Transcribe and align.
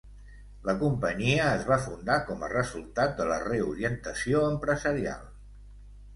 La 0.69 0.73
companyia 0.77 1.43
es 1.57 1.65
va 1.71 1.77
fundar 1.83 2.15
com 2.31 2.41
a 2.47 2.49
resultat 2.55 3.15
de 3.21 3.29
la 3.33 3.39
reorientació 3.45 4.43
empresarial. 4.55 5.31